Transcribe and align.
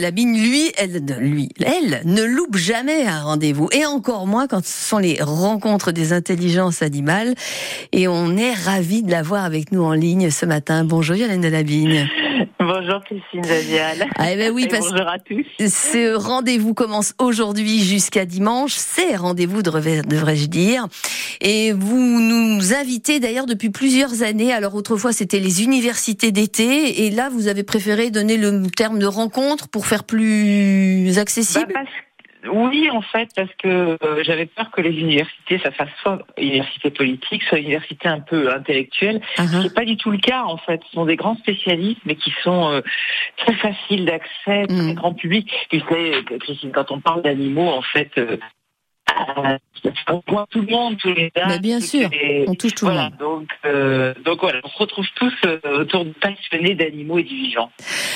Labine, 0.00 0.40
lui, 0.40 0.70
elle, 0.76 1.04
lui, 1.18 1.48
elle 1.58 2.02
ne 2.04 2.22
loupe 2.22 2.56
jamais 2.56 3.04
un 3.04 3.20
rendez-vous, 3.20 3.68
et 3.72 3.84
encore 3.84 4.28
moins 4.28 4.46
quand 4.46 4.64
ce 4.64 4.88
sont 4.90 4.98
les 4.98 5.20
rencontres 5.20 5.90
des 5.90 6.12
intelligences 6.12 6.82
animales. 6.82 7.34
Et 7.90 8.06
on 8.06 8.36
est 8.36 8.52
ravis 8.52 9.02
de 9.02 9.10
la 9.10 9.22
voir 9.22 9.44
avec 9.44 9.72
nous 9.72 9.82
en 9.82 9.94
ligne 9.94 10.30
ce 10.30 10.46
matin. 10.46 10.84
Bonjour 10.84 11.16
Yolande 11.16 11.40
de 11.40 11.48
Labine. 11.48 12.08
Bonjour 12.60 13.02
Christine 13.04 13.44
Zavial. 13.44 14.06
Ah, 14.16 14.32
eh 14.32 14.36
ben 14.36 14.52
oui, 14.52 14.66
parce 14.68 14.90
bonjour 14.90 15.08
à 15.08 15.18
tous. 15.18 15.46
Ce 15.58 16.14
rendez-vous 16.14 16.74
commence 16.74 17.14
aujourd'hui 17.18 17.82
jusqu'à 17.82 18.24
dimanche. 18.24 18.72
C'est 18.72 19.16
rendez-vous, 19.16 19.62
devrais-je 19.62 20.46
dire. 20.46 20.86
Et 21.40 21.72
vous 21.72 22.20
nous 22.20 22.74
invitez 22.74 23.20
d'ailleurs 23.20 23.46
depuis 23.46 23.70
plusieurs 23.70 24.22
années. 24.22 24.52
Alors 24.52 24.74
autrefois, 24.74 25.12
c'était 25.12 25.40
les 25.40 25.62
universités 25.62 26.32
d'été. 26.32 27.06
Et 27.06 27.10
là, 27.10 27.28
vous 27.30 27.48
avez 27.48 27.62
préféré 27.62 28.10
donner 28.10 28.36
le 28.36 28.66
terme 28.70 28.98
de 28.98 29.06
rencontre 29.06 29.68
pour 29.68 29.86
faire 29.86 30.04
plus 30.04 31.18
accessible 31.18 31.72
bah, 31.74 31.80
oui, 32.52 32.90
en 32.90 33.02
fait, 33.02 33.28
parce 33.34 33.52
que 33.62 33.96
euh, 34.02 34.22
j'avais 34.22 34.46
peur 34.46 34.70
que 34.70 34.80
les 34.80 34.98
universités, 34.98 35.58
ça 35.62 35.70
fasse 35.70 35.88
soit 36.02 36.18
université 36.36 36.90
politique, 36.90 37.42
soit 37.44 37.58
université 37.58 38.08
un 38.08 38.20
peu 38.20 38.52
intellectuelle. 38.52 39.20
Uh 39.38 39.42
-huh. 39.42 39.62
C'est 39.62 39.74
pas 39.74 39.84
du 39.84 39.96
tout 39.96 40.10
le 40.10 40.18
cas, 40.18 40.42
en 40.44 40.58
fait. 40.58 40.80
Ce 40.86 40.92
sont 40.96 41.06
des 41.06 41.16
grands 41.16 41.38
spécialistes, 41.44 42.02
mais 42.04 42.16
qui 42.22 42.32
sont 42.44 42.62
euh, 42.70 42.80
très 43.36 43.54
faciles 43.54 44.04
d'accès, 44.10 44.66
très 44.66 44.92
mm. 44.92 44.94
grand 45.00 45.14
public. 45.14 45.46
Tu 45.70 45.80
sais, 45.88 46.04
Christine, 46.40 46.72
quand 46.72 46.90
on 46.90 47.00
parle 47.00 47.22
d'animaux, 47.22 47.70
en 47.80 47.82
fait, 47.82 48.10
euh, 48.18 48.36
on 50.08 50.22
voit 50.28 50.46
tout 50.50 50.62
le 50.66 50.70
monde, 50.76 50.92
tous 50.98 51.14
les 51.20 51.30
âges. 51.36 51.52
Mais 51.52 51.58
bien 51.70 51.80
sûr, 51.80 52.08
les... 52.10 52.44
on 52.48 52.54
touche 52.54 52.74
tout 52.74 52.86
voilà, 52.86 53.04
le 53.04 53.10
monde. 53.10 53.18
Donc, 53.18 53.27
euh, 53.64 54.14
donc 54.24 54.40
voilà, 54.40 54.60
on 54.64 54.68
se 54.68 54.78
retrouve 54.78 55.06
tous 55.14 55.32
euh, 55.44 55.58
autour 55.80 56.04
de 56.04 56.12
passionnés 56.12 56.74
d'animaux 56.74 57.18
et 57.18 57.22
du 57.22 57.34
vivant. 57.34 57.70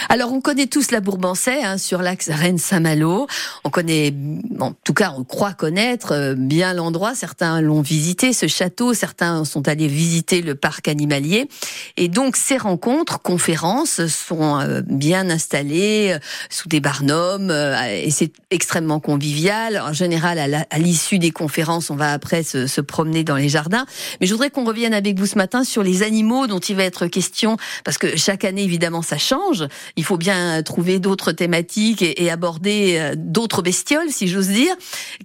Alors 0.08 0.32
on 0.32 0.40
connaît 0.40 0.66
tous 0.66 0.90
la 0.90 1.00
Bourbancais 1.00 1.62
hein, 1.62 1.78
sur 1.78 2.02
l'axe 2.02 2.30
Rennes-Saint-Malo. 2.30 3.26
On 3.64 3.70
connaît, 3.70 4.12
en 4.60 4.72
tout 4.72 4.94
cas, 4.94 5.14
on 5.16 5.24
croit 5.24 5.52
connaître 5.52 6.12
euh, 6.12 6.34
bien 6.34 6.72
l'endroit. 6.74 7.14
Certains 7.14 7.60
l'ont 7.60 7.82
visité, 7.82 8.32
ce 8.32 8.46
château. 8.46 8.94
Certains 8.94 9.44
sont 9.44 9.68
allés 9.68 9.88
visiter 9.88 10.42
le 10.42 10.54
parc 10.54 10.88
animalier. 10.88 11.48
Et 11.96 12.08
donc 12.08 12.36
ces 12.36 12.56
rencontres, 12.56 13.20
conférences 13.20 14.06
sont 14.06 14.60
euh, 14.60 14.82
bien 14.84 15.30
installées 15.30 16.16
sous 16.50 16.68
des 16.68 16.80
barnums 16.80 17.50
et 17.50 18.10
c'est 18.10 18.32
extrêmement 18.50 19.00
convivial. 19.00 19.78
En 19.78 19.92
général, 19.92 20.38
à 20.38 20.78
l'issue 20.78 21.18
des 21.18 21.30
conférences, 21.30 21.90
on 21.90 21.96
va 21.96 22.12
après 22.12 22.42
se, 22.42 22.66
se, 22.66 22.80
promener 22.80 23.24
dans 23.24 23.36
les 23.36 23.48
jardins. 23.48 23.86
Mais 24.20 24.26
je 24.26 24.32
voudrais 24.32 24.50
qu'on 24.50 24.64
revienne 24.64 24.94
avec 25.12 25.18
vous 25.18 25.26
ce 25.26 25.36
matin 25.36 25.64
sur 25.64 25.82
les 25.82 26.02
animaux 26.02 26.46
dont 26.46 26.58
il 26.58 26.76
va 26.76 26.84
être 26.84 27.06
question, 27.06 27.56
parce 27.84 27.98
que 27.98 28.16
chaque 28.16 28.44
année, 28.44 28.62
évidemment, 28.62 29.02
ça 29.02 29.18
change. 29.18 29.64
Il 29.96 30.04
faut 30.04 30.16
bien 30.16 30.62
trouver 30.62 30.98
d'autres 30.98 31.32
thématiques 31.32 32.02
et, 32.02 32.24
et 32.24 32.30
aborder 32.30 33.12
d'autres 33.16 33.62
bestioles, 33.62 34.08
si 34.08 34.28
j'ose 34.28 34.48
dire. 34.48 34.74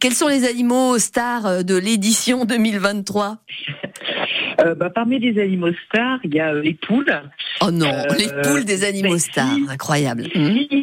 Quels 0.01 0.13
sont 0.13 0.27
les 0.27 0.45
animaux 0.45 0.99
stars 0.99 1.63
de 1.63 1.75
l'édition 1.75 2.45
2023 2.45 3.37
euh, 4.61 4.75
bah, 4.75 4.89
parmi 4.89 5.19
les 5.19 5.41
animaux 5.41 5.71
stars, 5.87 6.19
il 6.23 6.33
y 6.33 6.39
a 6.39 6.53
les 6.53 6.73
poules. 6.73 7.21
Oh 7.61 7.71
non, 7.71 7.87
euh, 7.87 8.13
les 8.17 8.29
poules 8.43 8.65
des 8.65 8.83
animaux 8.83 9.17
stars, 9.17 9.57
incroyable. 9.69 10.23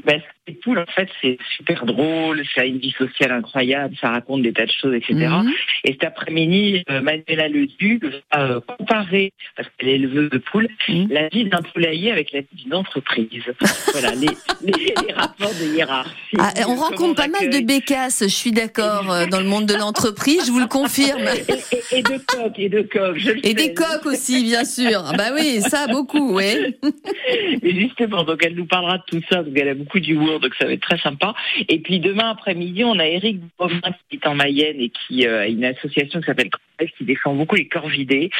Mmh. 0.05 0.20
les 0.48 0.55
poules, 0.55 0.78
en 0.78 0.92
fait, 0.92 1.08
c'est 1.22 1.38
super 1.56 1.86
drôle, 1.86 2.42
ça 2.55 2.62
a 2.62 2.64
une 2.64 2.78
vie 2.78 2.94
sociale 2.97 3.33
incroyable, 3.33 3.94
ça 4.00 4.11
raconte 4.11 4.42
des 4.42 4.52
tas 4.52 4.66
de 4.66 4.72
choses, 4.72 4.94
etc. 4.94 5.14
Mmh. 5.14 5.50
Et 5.84 5.92
cet 5.92 6.05
après-midi, 6.05 6.83
euh, 6.91 7.00
Manuela 7.00 7.48
Leduc 7.48 8.05
va 8.05 8.41
euh, 8.41 8.61
comparer, 8.61 9.33
parce 9.56 9.69
qu'elle 9.78 9.88
est 9.88 9.94
éleveuse 9.94 10.30
de 10.30 10.38
poules, 10.38 10.69
mmh. 10.88 11.06
la 11.11 11.28
vie 11.28 11.44
d'un 11.44 11.62
poulailler 11.62 12.12
avec 12.12 12.33
la 12.33 12.41
vie 12.41 12.64
d'une 12.64 12.74
entreprise. 12.74 13.44
voilà, 13.92 14.14
les, 14.14 14.28
les, 14.62 14.94
les, 15.06 15.12
rapports 15.12 15.55
de 15.61 15.74
hiérarchie. 15.74 16.36
Ah, 16.39 16.52
on 16.68 16.74
rencontre 16.74 17.14
pas 17.14 17.28
mal 17.28 17.50
de 17.50 17.64
bécasses, 17.64 18.24
je 18.24 18.28
suis 18.28 18.52
d'accord, 18.52 19.11
euh, 19.11 19.27
dans 19.27 19.41
le 19.41 19.46
monde 19.46 19.66
de 19.66 19.74
l'entreprise, 19.74 20.46
je 20.46 20.52
vous 20.52 20.61
le 20.61 20.66
confirme. 20.66 21.22
Et, 21.48 21.96
et, 21.96 21.98
et 21.98 22.02
de 22.02 22.18
coqs, 22.27 22.58
et 22.58 22.68
de 22.68 22.83
coqs. 22.83 23.16
Je 23.16 23.30
et 23.42 23.55
des 23.55 23.74
coqs 23.74 24.06
aussi, 24.06 24.42
bien 24.45 24.64
sûr. 24.64 25.12
bah 25.17 25.30
oui, 25.34 25.61
ça, 25.61 25.86
beaucoup, 25.86 26.36
oui. 26.36 26.77
Et 27.62 27.74
justement, 27.80 28.24
donc 28.24 28.45
elle 28.45 28.55
nous 28.55 28.67
parlera 28.67 28.98
de 28.98 29.02
tout 29.06 29.20
ça, 29.29 29.42
parce 29.42 29.52
qu'elle 29.55 29.68
a 29.68 29.74
beaucoup 29.74 29.93
d'humour, 30.00 30.40
donc 30.40 30.55
ça 30.58 30.66
va 30.66 30.72
être 30.72 30.82
très 30.82 30.98
sympa. 30.98 31.34
Et 31.68 31.78
puis 31.78 32.00
demain 32.00 32.30
après-midi, 32.30 32.84
on 32.84 32.98
a 32.98 33.06
Eric 33.06 33.40
Bovin 33.58 33.80
qui 34.10 34.16
est 34.16 34.27
en 34.27 34.34
Mayenne 34.34 34.80
et 34.80 34.90
qui 34.90 35.27
euh, 35.27 35.42
a 35.42 35.46
une 35.46 35.64
association 35.64 36.20
qui 36.20 36.27
s'appelle 36.27 36.50
qui 36.98 37.05
défend 37.05 37.34
beaucoup 37.34 37.55
les 37.56 37.68
corvidés. 37.68 38.30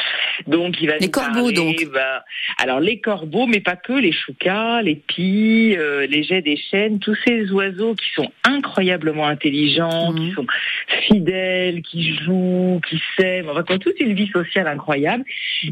Donc 0.47 0.81
il 0.81 0.89
va 0.89 0.99
les 0.99 1.11
corbeaux 1.11 1.35
parler, 1.35 1.53
donc. 1.53 1.87
Bah, 1.93 2.25
alors 2.59 2.81
les 2.81 3.01
corbeaux, 3.01 3.47
mais 3.47 3.61
pas 3.61 3.77
que 3.77 3.93
les 3.93 4.13
choucas, 4.13 4.83
les 4.83 4.97
pies, 4.97 5.77
euh, 5.77 6.07
les 6.07 6.23
jets 6.23 6.43
des 6.43 6.57
chênes, 6.57 6.99
tous 6.99 7.17
ces 7.27 7.51
oiseaux 7.53 7.95
qui 7.95 8.11
sont 8.15 8.31
incroyablement 8.45 9.27
intelligents, 9.27 10.13
mmh. 10.13 10.17
qui 10.17 10.33
sont 10.35 10.47
fidèles, 11.07 11.83
qui 11.83 12.17
jouent, 12.17 12.81
qui 12.89 13.01
s'aiment, 13.17 13.49
enfin, 13.51 13.63
qui 13.63 13.73
ont 13.73 13.79
toute 13.79 14.01
une 14.01 14.15
vie 14.15 14.29
sociale 14.29 14.67
incroyable. 14.67 15.25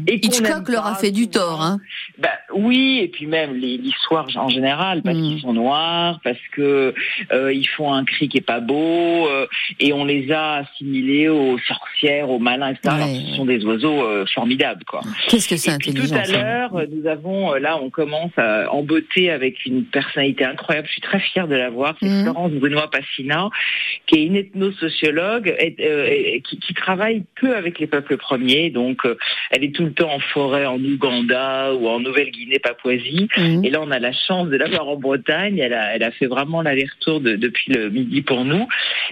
Et 0.07 0.15
Hitchcock 0.15 0.69
leur 0.69 0.85
a 0.85 0.95
fait 0.95 1.11
du 1.11 1.29
tort, 1.29 1.61
hein. 1.61 1.79
Bah, 2.17 2.29
oui, 2.55 2.99
et 3.01 3.07
puis 3.07 3.25
même 3.25 3.53
l'histoire 3.55 4.27
en 4.35 4.49
général, 4.49 5.01
parce 5.01 5.17
mmh. 5.17 5.21
qu'ils 5.21 5.41
sont 5.41 5.53
noirs, 5.53 6.19
parce 6.23 6.39
que 6.51 6.93
euh, 7.31 7.53
ils 7.53 7.67
font 7.67 7.93
un 7.93 8.05
cri 8.05 8.29
qui 8.29 8.37
est 8.37 8.41
pas 8.41 8.59
beau, 8.59 9.27
euh, 9.27 9.47
et 9.79 9.93
on 9.93 10.05
les 10.05 10.31
a 10.31 10.55
assimilés 10.55 11.29
aux 11.29 11.57
sorcières, 11.59 12.29
aux 12.29 12.39
malins, 12.39 12.69
etc. 12.69 12.95
Ouais. 12.95 13.03
Alors, 13.03 13.07
ce 13.29 13.35
sont 13.35 13.45
des 13.45 13.65
oiseaux 13.65 14.03
euh, 14.03 14.25
formidables, 14.33 14.83
quoi. 14.85 15.01
Qu'est-ce 15.27 15.47
que 15.47 15.57
c'est 15.57 15.71
intelligent 15.71 16.07
Tout 16.07 16.31
à 16.31 16.31
l'heure, 16.31 16.71
nous 16.91 17.07
avons 17.07 17.53
là, 17.53 17.79
on 17.81 17.89
commence 17.89 18.31
à, 18.37 18.71
en 18.71 18.83
beauté 18.83 19.31
avec 19.31 19.65
une 19.65 19.85
personnalité 19.85 20.45
incroyable. 20.45 20.87
Je 20.87 20.93
suis 20.93 21.01
très 21.01 21.19
fière 21.19 21.47
de 21.47 21.55
la 21.55 21.69
voir. 21.69 21.95
C'est 22.01 22.09
mmh. 22.09 22.23
Florence 22.23 22.51
Brunois 22.51 22.89
Passina, 22.89 23.49
qui 24.07 24.15
est 24.15 24.25
une 24.25 24.35
ethnosociologue 24.35 25.55
et, 25.59 25.75
et, 26.35 26.41
qui, 26.41 26.59
qui, 26.59 26.73
travaille 26.73 27.23
peu 27.39 27.55
avec 27.55 27.79
les 27.79 27.87
peuples 27.87 28.17
premiers. 28.17 28.69
Donc, 28.69 29.01
elle 29.51 29.63
est 29.63 29.73
tout 29.73 29.85
le 29.85 29.93
temps 29.93 30.11
en 30.11 30.19
forêt, 30.19 30.65
en 30.65 30.79
Ouganda 30.79 31.73
ou 31.73 31.87
en 31.87 31.99
Nouvelle-Guinée, 31.99 32.42
Papouasie. 32.59 33.27
Mmh. 33.37 33.65
Et 33.65 33.69
là, 33.69 33.79
on 33.81 33.91
a 33.91 33.99
la 33.99 34.11
chance 34.11 34.49
de 34.49 34.57
l'avoir 34.57 34.87
en 34.87 34.95
Bretagne. 34.95 35.59
Elle 35.59 35.73
a, 35.73 35.95
elle 35.95 36.03
a 36.03 36.11
fait 36.11 36.27
vraiment 36.27 36.61
l'aller-retour 36.61 37.21
de, 37.21 37.35
depuis 37.35 37.71
le 37.71 37.89
midi 37.89 38.21
pour 38.21 38.45
nous. 38.45 38.67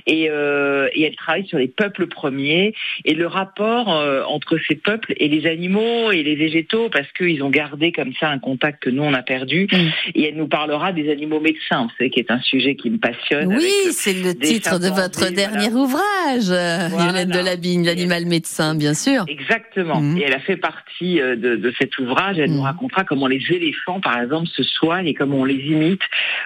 Et, 0.07 0.29
euh, 0.29 0.87
et, 0.93 1.03
elle 1.03 1.15
travaille 1.15 1.47
sur 1.47 1.57
les 1.57 1.67
peuples 1.67 2.07
premiers 2.07 2.73
et 3.05 3.13
le 3.13 3.27
rapport 3.27 3.93
euh, 3.93 4.23
entre 4.27 4.57
ces 4.67 4.75
peuples 4.75 5.13
et 5.17 5.27
les 5.27 5.49
animaux 5.49 6.11
et 6.11 6.23
les 6.23 6.35
végétaux, 6.35 6.89
parce 6.89 7.11
qu'ils 7.13 7.43
ont 7.43 7.49
gardé 7.49 7.91
comme 7.91 8.13
ça 8.19 8.29
un 8.29 8.39
contact 8.39 8.83
que 8.83 8.89
nous, 8.89 9.03
on 9.03 9.13
a 9.13 9.21
perdu. 9.21 9.67
Mmh. 9.71 9.77
Et 10.15 10.29
elle 10.29 10.35
nous 10.35 10.47
parlera 10.47 10.91
des 10.91 11.11
animaux 11.11 11.39
médecins, 11.39 11.83
vous 11.83 11.91
savez, 11.97 12.09
qui 12.09 12.19
est 12.19 12.31
un 12.31 12.41
sujet 12.41 12.75
qui 12.75 12.89
me 12.89 12.97
passionne. 12.97 13.47
Oui, 13.47 13.91
c'est 13.91 14.13
le 14.13 14.33
titre 14.35 14.79
de 14.79 14.87
votre 14.87 15.31
dernier 15.31 15.69
voilà. 15.69 15.75
ouvrage, 15.75 16.91
voilà. 16.91 17.25
De 17.25 17.39
Labigne, 17.39 17.85
l'animal 17.85 18.25
médecin, 18.25 18.75
bien 18.75 18.93
sûr. 18.93 19.25
Exactement. 19.27 20.01
Mmh. 20.01 20.17
Et 20.17 20.23
elle 20.23 20.33
a 20.33 20.39
fait 20.39 20.57
partie 20.57 21.15
de, 21.15 21.55
de 21.55 21.73
cet 21.79 21.97
ouvrage. 21.99 22.39
Elle 22.39 22.51
nous 22.51 22.61
racontera 22.61 23.03
comment 23.03 23.20
les 23.27 23.41
éléphants, 23.49 23.99
par 23.99 24.21
exemple, 24.21 24.47
se 24.47 24.63
soignent 24.63 25.07
et 25.07 25.13
comment 25.13 25.39
on 25.39 25.45
les 25.45 25.55
imite 25.55 26.01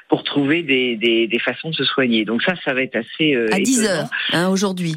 pour 0.10 0.24
trouver 0.24 0.64
des, 0.64 0.96
des, 0.96 1.28
des 1.28 1.40
façons 1.40 1.70
de 1.70 1.76
se 1.76 1.84
soigner. 1.84 2.26
Donc 2.26 2.44
ça, 2.44 2.54
ça 2.64 2.74
va 2.74 2.82
être 2.82 2.96
assez 2.96 3.36
euh, 3.36 3.48
à 3.52 3.60
10 3.60 3.86
heures 3.86 4.10
hein, 4.34 4.50
aujourd'hui. 4.50 4.96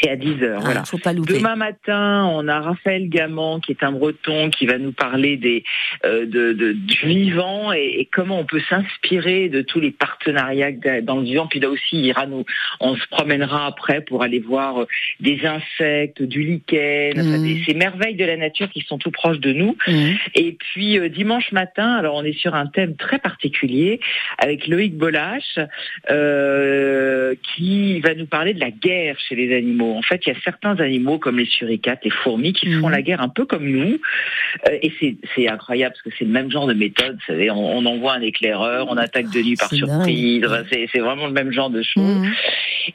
C'est 0.00 0.10
à 0.10 0.16
10 0.16 0.42
heures. 0.42 0.58
Ah, 0.60 0.64
voilà. 0.64 0.84
Faut 0.84 0.98
pas 0.98 1.12
louper. 1.12 1.34
Demain 1.34 1.56
matin, 1.56 2.26
on 2.32 2.48
a 2.48 2.60
Raphaël 2.60 3.08
Gamant, 3.08 3.60
qui 3.60 3.72
est 3.72 3.82
un 3.82 3.92
breton, 3.92 4.50
qui 4.50 4.66
va 4.66 4.78
nous 4.78 4.92
parler 4.92 5.36
des, 5.36 5.64
euh, 6.04 6.26
de, 6.26 6.52
de, 6.52 6.72
du 6.72 7.06
vivant 7.06 7.72
et, 7.72 8.00
et, 8.00 8.08
comment 8.10 8.40
on 8.40 8.44
peut 8.44 8.62
s'inspirer 8.68 9.48
de 9.48 9.62
tous 9.62 9.80
les 9.80 9.90
partenariats 9.90 10.72
dans 11.02 11.16
le 11.16 11.24
vivant. 11.24 11.46
Puis 11.46 11.60
là 11.60 11.70
aussi, 11.70 11.98
il 11.98 12.06
ira 12.06 12.26
nous, 12.26 12.44
on 12.80 12.96
se 12.96 13.06
promènera 13.10 13.66
après 13.66 14.00
pour 14.00 14.22
aller 14.22 14.38
voir 14.38 14.86
des 15.20 15.40
insectes, 15.44 16.22
du 16.22 16.42
lichen, 16.42 17.16
mmh. 17.16 17.20
enfin, 17.20 17.42
des, 17.42 17.62
ces 17.66 17.74
merveilles 17.74 18.16
de 18.16 18.24
la 18.24 18.36
nature 18.36 18.70
qui 18.70 18.80
sont 18.82 18.98
tout 18.98 19.10
proches 19.10 19.40
de 19.40 19.52
nous. 19.52 19.76
Mmh. 19.86 20.10
Et 20.34 20.52
puis 20.52 20.98
euh, 20.98 21.08
dimanche 21.08 21.52
matin, 21.52 21.94
alors 21.94 22.14
on 22.16 22.24
est 22.24 22.38
sur 22.38 22.54
un 22.54 22.66
thème 22.66 22.96
très 22.96 23.18
particulier 23.18 24.00
avec 24.38 24.66
Loïc 24.66 24.96
Bolache, 24.96 25.58
euh, 26.10 27.34
qui 27.54 28.00
va 28.00 28.14
nous 28.14 28.26
parler 28.26 28.54
de 28.54 28.60
la 28.60 28.70
guerre 28.70 29.18
chez 29.20 29.34
les 29.34 29.56
animaux. 29.56 29.79
En 29.82 30.02
fait, 30.02 30.22
il 30.26 30.32
y 30.32 30.36
a 30.36 30.40
certains 30.42 30.78
animaux 30.80 31.18
comme 31.18 31.38
les 31.38 31.46
suricates, 31.46 32.00
les 32.04 32.10
fourmis, 32.10 32.52
qui 32.52 32.68
mmh. 32.68 32.80
font 32.80 32.88
la 32.88 33.02
guerre 33.02 33.20
un 33.20 33.28
peu 33.28 33.44
comme 33.44 33.68
nous. 33.68 33.98
Euh, 34.68 34.78
et 34.82 34.92
c'est 35.34 35.48
incroyable 35.48 35.94
parce 35.94 36.02
que 36.02 36.10
c'est 36.18 36.24
le 36.24 36.30
même 36.30 36.50
genre 36.50 36.66
de 36.66 36.74
méthode. 36.74 37.14
Vous 37.14 37.26
savez, 37.26 37.50
on, 37.50 37.78
on, 37.78 37.86
envoie 37.86 38.14
un 38.14 38.20
éclaireur, 38.20 38.86
on 38.90 38.96
attaque 38.96 39.30
de 39.30 39.40
nuit 39.40 39.56
par 39.56 39.70
surprise. 39.70 40.46
C'est 40.70 41.00
vraiment 41.00 41.26
le 41.26 41.32
même 41.32 41.52
genre 41.52 41.70
de 41.70 41.82
choses. 41.82 42.02
Mmh. 42.02 42.32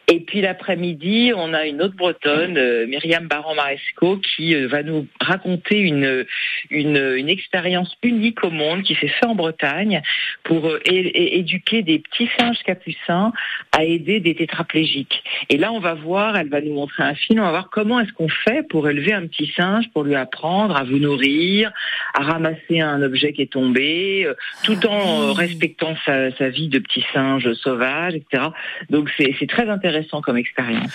Et 0.08 0.20
puis 0.20 0.42
l'après-midi, 0.42 1.32
on 1.36 1.54
a 1.54 1.66
une 1.66 1.82
autre 1.82 1.96
bretonne, 1.96 2.58
euh, 2.58 2.88
Myriam 2.88 3.28
Baran-Maresco, 3.28 4.18
qui 4.18 4.56
va 4.66 4.84
nous 4.84 5.08
raconter 5.22 5.80
une, 5.80 6.26
une, 6.70 7.14
une 7.16 7.30
expérience 7.30 7.96
unique 8.04 8.44
au 8.44 8.50
monde 8.50 8.84
qui 8.84 8.96
s'est 8.96 9.08
faite 9.08 9.30
en 9.30 9.36
Bretagne 9.36 10.02
pour 10.44 10.70
éduquer 10.86 11.82
des 11.82 12.00
petits 12.00 12.30
singes 12.38 12.62
capucins 12.64 13.32
à 13.72 13.84
aider 13.84 14.20
des 14.20 14.36
tétraplégiques. 14.36 15.24
Et 15.50 15.58
là, 15.58 15.72
on 15.72 15.80
va 15.80 15.94
voir, 15.94 16.38
elle 16.38 16.50
va 16.50 16.62
nous 16.62 16.75
montrer 16.76 17.04
un 17.04 17.16
film, 17.16 17.40
on 17.40 17.44
va 17.44 17.50
voir 17.50 17.70
comment 17.72 18.00
est-ce 18.00 18.14
qu'on 18.14 18.30
fait 18.30 18.68
pour 18.68 18.88
élever 18.88 19.14
un 19.14 19.26
petit 19.28 19.52
singe, 19.56 19.86
pour 19.94 20.04
lui 20.04 20.16
apprendre 20.16 20.76
à 20.76 20.84
vous 20.84 21.00
nourrir, 21.00 21.72
à 22.14 22.24
ramasser 22.24 22.80
un 22.82 23.02
objet 23.02 23.34
qui 23.34 23.42
est 23.42 23.52
tombé, 23.52 24.26
euh, 24.26 24.36
tout 24.64 24.86
en 24.86 25.22
euh, 25.22 25.32
respectant 25.32 25.96
sa, 26.06 26.50
vie 26.50 26.68
de 26.68 26.80
petit 26.80 27.04
singe 27.14 27.52
sauvage, 27.54 28.14
etc. 28.16 28.44
Donc 28.90 29.10
c'est 29.18 29.48
très 29.48 29.70
intéressant 29.70 30.22
comme 30.22 30.38
expérience. 30.38 30.92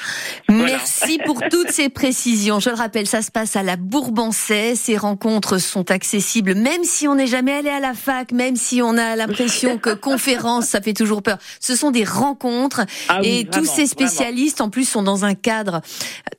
Merci 0.49 1.19
pour 1.25 1.41
toutes 1.51 1.71
ces 1.71 1.89
précisions. 1.89 2.61
Je 2.61 2.71
le 2.71 2.77
rappelle, 2.77 3.07
ça 3.07 3.23
se 3.23 3.31
passe 3.31 3.57
à 3.57 3.63
la 3.63 3.77
Bourbancais. 3.77 4.75
Ces 4.77 4.97
rencontres 4.97 5.59
sont 5.59 5.91
accessibles, 5.91 6.55
même 6.55 6.85
si 6.85 7.09
on 7.09 7.17
n'est 7.17 7.27
jamais 7.27 7.53
allé 7.53 7.71
à 7.71 7.81
la 7.81 7.95
fac, 7.95 8.33
même 8.33 8.57
si 8.57 8.81
on 8.83 8.97
a 8.97 9.17
l'impression 9.17 9.79
que 9.79 9.91
conférence, 9.95 10.67
ça 10.67 10.81
fait 10.81 10.93
toujours 10.93 11.23
peur. 11.23 11.39
Ce 11.59 11.75
sont 11.75 11.91
des 11.91 12.05
rencontres 12.05 12.83
ah 13.09 13.21
et 13.23 13.45
tous 13.45 13.65
ces 13.65 13.87
spécialistes, 13.87 14.61
en 14.61 14.71
plus, 14.71 14.89
sont 14.89 15.03
dans 15.03 15.25
un 15.25 15.35
cadre 15.71 15.81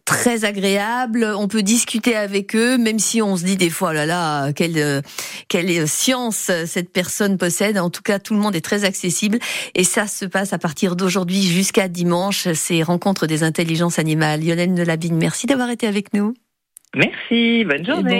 très 0.06 0.46
agréable. 0.46 1.26
On 1.38 1.48
peut 1.48 1.64
discuter 1.64 2.16
avec 2.16 2.56
eux, 2.56 2.78
même 2.78 3.00
si 3.00 3.22
on 3.22 3.38
se 3.38 3.46
dit 3.46 3.58
des 3.58 3.70
fois, 3.70 3.90
oh 3.92 3.94
là 3.94 4.06
là, 4.06 4.54
quelle, 4.54 5.02
quelle 5.48 5.88
science 5.88 6.52
cette 6.66 6.92
personne 6.92 7.38
possède. 7.38 7.78
En 7.78 7.90
tout 7.90 8.02
cas, 8.02 8.20
tout 8.20 8.34
le 8.34 8.40
monde 8.40 8.56
est 8.56 8.62
très 8.62 8.84
accessible. 8.84 9.40
Et 9.76 9.84
ça 9.84 10.08
se 10.08 10.26
passe 10.26 10.54
à 10.54 10.58
partir 10.58 10.96
d'aujourd'hui 10.96 11.44
jusqu'à 11.44 11.88
dimanche, 11.88 12.52
ces 12.54 12.84
rencontres 12.84 13.28
des 13.28 13.44
intelligences 13.44 14.00
animales. 14.00 14.42
Lionel 14.42 14.74
Nelabine, 14.74 15.16
merci 15.16 15.48
d'avoir 15.48 15.70
été 15.70 15.88
avec 15.88 16.14
nous. 16.14 16.34
Merci, 16.96 17.64
bonne 17.64 17.86
journée. 17.86 18.20